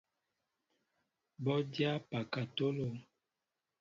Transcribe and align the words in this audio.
Bɔ 1.43 1.53
dyá 1.71 1.91
pakatolo. 2.09 2.87